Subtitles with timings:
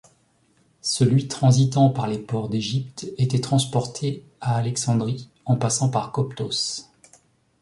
[0.81, 6.87] Celui transitant par les ports d'Égypte était transporté à Alexandrie, en passant par Coptos.